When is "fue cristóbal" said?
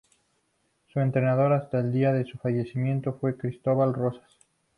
3.21-3.93